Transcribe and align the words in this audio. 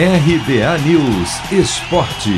RBA 0.00 0.78
News 0.86 1.50
Esporte. 1.50 2.30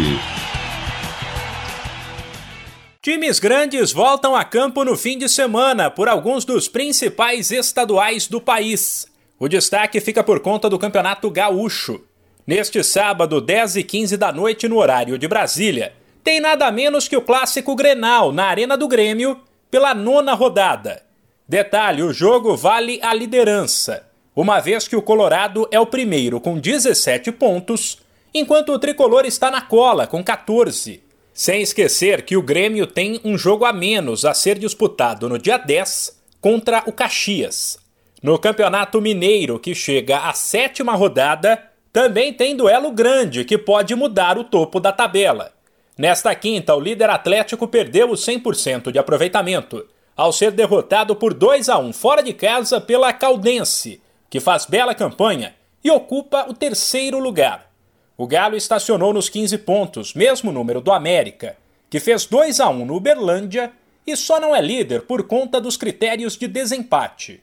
Times 3.03 3.39
grandes 3.39 3.93
voltam 3.93 4.35
a 4.35 4.43
campo 4.47 4.83
no 4.83 4.97
fim 4.97 5.19
de 5.19 5.29
semana 5.29 5.91
por 5.91 6.09
alguns 6.09 6.47
dos 6.47 6.69
principais 6.69 7.51
estaduais 7.51 8.27
do 8.27 8.41
país. 8.41 9.07
O 9.39 9.47
destaque 9.47 10.01
fica 10.01 10.25
por 10.25 10.41
conta 10.41 10.71
do 10.71 10.79
Campeonato 10.79 11.31
Gaúcho. 11.31 12.01
Neste 12.47 12.83
sábado, 12.83 13.43
10 13.43 13.77
e 13.77 13.85
15 13.85 14.17
da 14.17 14.33
noite, 14.33 14.67
no 14.67 14.79
horário 14.79 15.19
de 15.19 15.29
Brasília, 15.29 15.93
tem 16.25 16.41
nada 16.41 16.73
menos 16.73 17.09
que 17.09 17.17
o 17.19 17.21
clássico 17.21 17.77
Grenal 17.77 18.33
na 18.33 18.47
Arena 18.47 18.75
do 18.75 18.89
Grêmio 18.89 19.39
pela 19.71 19.93
nona 19.95 20.33
rodada. 20.33 21.03
Detalhe: 21.47 22.03
o 22.03 22.11
jogo 22.11 22.57
vale 22.57 22.99
a 23.03 23.13
liderança 23.13 24.09
uma 24.41 24.59
vez 24.59 24.89
que 24.89 24.97
o 24.97 25.03
Colorado 25.03 25.69
é 25.71 25.79
o 25.79 25.85
primeiro 25.85 26.41
com 26.41 26.59
17 26.59 27.31
pontos, 27.33 27.99
enquanto 28.33 28.73
o 28.73 28.79
tricolor 28.79 29.27
está 29.27 29.51
na 29.51 29.61
cola 29.61 30.07
com 30.07 30.25
14. 30.25 31.03
Sem 31.35 31.61
esquecer 31.61 32.23
que 32.23 32.37
o 32.39 32.43
Grêmio 32.43 32.87
tem 32.87 33.21
um 33.23 33.37
jogo 33.37 33.67
a 33.67 33.73
menos 33.73 34.25
a 34.25 34.33
ser 34.33 34.59
disputado 34.59 35.29
no 35.29 35.39
dia 35.39 35.59
10 35.59 36.19
contra 36.41 36.83
o 36.87 36.93
Caxias. 36.93 37.79
No 38.23 38.39
Campeonato 38.39 39.01
Mineiro, 39.01 39.59
que 39.59 39.75
chega 39.75 40.19
à 40.19 40.33
sétima 40.33 40.95
rodada, 40.95 41.63
também 41.93 42.33
tem 42.33 42.57
duelo 42.57 42.93
grande 42.93 43.45
que 43.45 43.59
pode 43.59 43.95
mudar 43.95 44.39
o 44.39 44.45
topo 44.45 44.81
da 44.81 44.91
tabela. 44.91 45.53
Nesta 45.99 46.35
quinta, 46.35 46.75
o 46.75 46.81
líder 46.81 47.11
Atlético 47.11 47.69
perdeu 47.69 48.11
o 48.11 48.15
100% 48.15 48.91
de 48.91 48.99
aproveitamento, 48.99 49.87
ao 50.17 50.33
ser 50.33 50.51
derrotado 50.51 51.15
por 51.15 51.35
2 51.35 51.69
a 51.69 51.79
1 51.79 51.93
fora 51.93 52.23
de 52.23 52.33
casa 52.33 52.81
pela 52.81 53.13
Caldense, 53.13 54.01
que 54.31 54.39
faz 54.39 54.65
bela 54.65 54.95
campanha 54.95 55.57
e 55.83 55.91
ocupa 55.91 56.47
o 56.49 56.55
terceiro 56.55 57.19
lugar. 57.19 57.69
O 58.17 58.27
Galo 58.27 58.57
estacionou 58.57 59.13
nos 59.13 59.29
15 59.29 59.59
pontos, 59.59 60.15
mesmo 60.15 60.53
número 60.53 60.81
do 60.81 60.93
América, 60.93 61.57
que 61.91 61.99
fez 61.99 62.25
2 62.27 62.61
a 62.61 62.69
1 62.69 62.87
no 62.87 62.95
Uberlândia 62.95 63.73
e 64.07 64.17
só 64.17 64.39
não 64.39 64.55
é 64.55 64.63
líder 64.63 65.03
por 65.03 65.25
conta 65.27 65.61
dos 65.61 65.77
critérios 65.77 66.37
de 66.37 66.47
desempate. 66.47 67.43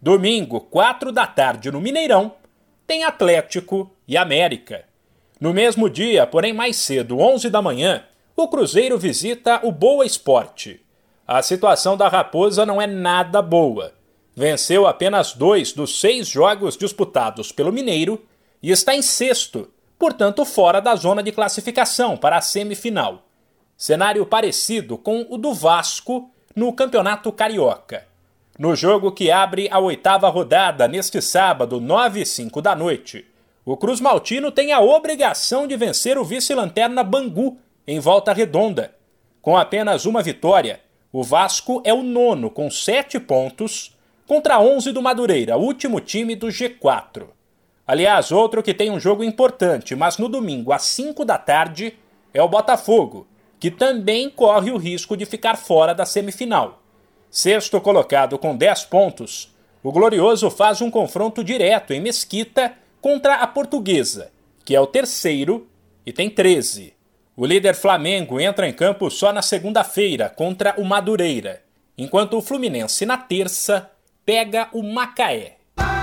Domingo, 0.00 0.60
4 0.60 1.10
da 1.10 1.26
tarde 1.26 1.72
no 1.72 1.80
Mineirão, 1.80 2.34
tem 2.86 3.02
Atlético 3.02 3.90
e 4.06 4.16
América. 4.16 4.84
No 5.40 5.52
mesmo 5.52 5.90
dia, 5.90 6.26
porém 6.26 6.52
mais 6.52 6.76
cedo, 6.76 7.18
11 7.18 7.50
da 7.50 7.60
manhã, 7.60 8.04
o 8.36 8.46
Cruzeiro 8.46 8.96
visita 8.96 9.60
o 9.64 9.72
Boa 9.72 10.06
Esporte. 10.06 10.80
A 11.26 11.42
situação 11.42 11.96
da 11.96 12.08
Raposa 12.08 12.64
não 12.64 12.80
é 12.80 12.86
nada 12.86 13.42
boa 13.42 13.97
venceu 14.38 14.86
apenas 14.86 15.32
dois 15.32 15.72
dos 15.72 16.00
seis 16.00 16.28
jogos 16.28 16.76
disputados 16.76 17.50
pelo 17.50 17.72
Mineiro 17.72 18.24
e 18.62 18.70
está 18.70 18.94
em 18.94 19.02
sexto, 19.02 19.68
portanto 19.98 20.44
fora 20.44 20.80
da 20.80 20.94
zona 20.94 21.24
de 21.24 21.32
classificação 21.32 22.16
para 22.16 22.36
a 22.36 22.40
semifinal. 22.40 23.24
Cenário 23.76 24.24
parecido 24.24 24.96
com 24.96 25.26
o 25.28 25.36
do 25.36 25.52
Vasco 25.52 26.30
no 26.54 26.72
Campeonato 26.72 27.32
Carioca. 27.32 28.06
No 28.56 28.76
jogo 28.76 29.10
que 29.10 29.28
abre 29.28 29.68
a 29.72 29.80
oitava 29.80 30.28
rodada 30.28 30.86
neste 30.86 31.20
sábado, 31.20 31.80
9 31.80 32.20
e 32.20 32.26
5 32.26 32.62
da 32.62 32.76
noite, 32.76 33.26
o 33.64 33.76
Cruz 33.76 34.00
Maltino 34.00 34.52
tem 34.52 34.70
a 34.72 34.80
obrigação 34.80 35.66
de 35.66 35.76
vencer 35.76 36.16
o 36.16 36.24
vice-lanterna 36.24 37.02
Bangu 37.02 37.58
em 37.84 37.98
volta 37.98 38.32
redonda. 38.32 38.94
Com 39.42 39.56
apenas 39.56 40.06
uma 40.06 40.22
vitória, 40.22 40.80
o 41.12 41.24
Vasco 41.24 41.82
é 41.84 41.92
o 41.92 42.04
nono 42.04 42.50
com 42.50 42.70
sete 42.70 43.18
pontos 43.18 43.97
contra 44.28 44.60
11 44.60 44.92
do 44.92 45.00
Madureira, 45.00 45.56
último 45.56 46.02
time 46.02 46.36
do 46.36 46.48
G4. 46.48 47.28
Aliás, 47.86 48.30
outro 48.30 48.62
que 48.62 48.74
tem 48.74 48.90
um 48.90 49.00
jogo 49.00 49.24
importante, 49.24 49.96
mas 49.96 50.18
no 50.18 50.28
domingo 50.28 50.70
às 50.70 50.82
5 50.82 51.24
da 51.24 51.38
tarde, 51.38 51.98
é 52.34 52.42
o 52.42 52.48
Botafogo, 52.48 53.26
que 53.58 53.70
também 53.70 54.28
corre 54.28 54.70
o 54.70 54.76
risco 54.76 55.16
de 55.16 55.24
ficar 55.24 55.56
fora 55.56 55.94
da 55.94 56.04
semifinal. 56.04 56.82
Sexto 57.30 57.80
colocado 57.80 58.38
com 58.38 58.54
10 58.54 58.84
pontos, 58.84 59.56
o 59.82 59.90
Glorioso 59.90 60.50
faz 60.50 60.82
um 60.82 60.90
confronto 60.90 61.42
direto 61.42 61.94
em 61.94 62.00
Mesquita 62.00 62.74
contra 63.00 63.36
a 63.36 63.46
Portuguesa, 63.46 64.30
que 64.62 64.76
é 64.76 64.80
o 64.80 64.86
terceiro 64.86 65.66
e 66.04 66.12
tem 66.12 66.28
13. 66.28 66.92
O 67.34 67.46
líder 67.46 67.74
Flamengo 67.74 68.38
entra 68.38 68.68
em 68.68 68.74
campo 68.74 69.10
só 69.10 69.32
na 69.32 69.40
segunda-feira 69.40 70.28
contra 70.28 70.74
o 70.76 70.84
Madureira, 70.84 71.62
enquanto 71.96 72.36
o 72.36 72.42
Fluminense 72.42 73.06
na 73.06 73.16
terça 73.16 73.90
pega 74.28 74.68
o 74.74 74.82
Macaé. 74.82 75.56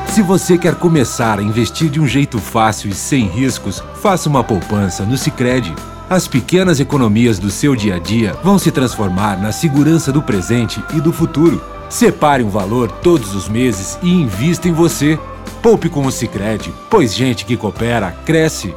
Se 0.08 0.24
você 0.24 0.58
quer 0.58 0.74
começar 0.74 1.38
a 1.38 1.44
investir 1.44 1.92
de 1.92 2.00
um 2.00 2.08
jeito 2.08 2.40
fácil 2.40 2.90
e 2.90 2.94
sem 2.96 3.28
riscos, 3.28 3.84
faça 4.02 4.28
uma 4.28 4.44
poupança 4.44 5.06
no 5.06 5.16
Sicredi. 5.16 5.72
As 6.10 6.28
pequenas 6.28 6.80
economias 6.80 7.38
do 7.38 7.52
seu 7.52 7.76
dia 7.76 7.98
a 7.98 8.00
dia 8.00 8.34
vão 8.44 8.58
se 8.58 8.72
transformar 8.72 9.40
na 9.40 9.52
segurança 9.52 10.12
do 10.12 10.24
presente 10.24 10.84
e 10.96 11.00
do 11.00 11.14
futuro. 11.14 11.64
Separe 11.88 12.42
um 12.42 12.50
valor 12.50 12.92
todos 12.92 13.36
os 13.36 13.48
meses 13.48 14.00
e 14.02 14.10
invista 14.10 14.68
em 14.68 14.74
você. 14.74 15.20
Poupe 15.62 15.88
com 15.88 16.04
o 16.04 16.12
Sicredi, 16.12 16.74
pois 16.90 17.14
gente 17.14 17.46
que 17.46 17.56
coopera 17.56 18.12
cresce. 18.26 18.74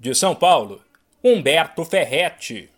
De 0.00 0.12
São 0.16 0.34
Paulo, 0.34 0.80
Humberto 1.22 1.84
Ferretti. 1.84 2.70